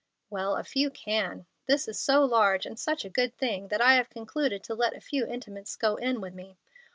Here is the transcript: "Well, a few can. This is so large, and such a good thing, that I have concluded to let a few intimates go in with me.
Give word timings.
"Well, 0.31 0.55
a 0.55 0.63
few 0.63 0.89
can. 0.89 1.45
This 1.67 1.87
is 1.87 1.99
so 1.99 2.25
large, 2.25 2.65
and 2.65 2.79
such 2.79 3.05
a 3.05 3.09
good 3.11 3.37
thing, 3.37 3.67
that 3.67 3.81
I 3.81 3.93
have 3.93 4.09
concluded 4.09 4.63
to 4.63 4.73
let 4.73 4.95
a 4.97 4.99
few 4.99 5.27
intimates 5.27 5.75
go 5.75 5.95
in 5.95 6.19
with 6.19 6.33
me. 6.33 6.57